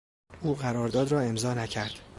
او 0.41 0.55
قرارداد 0.55 1.11
را 1.11 1.19
امضا 1.19 1.53
نکرد. 1.53 1.99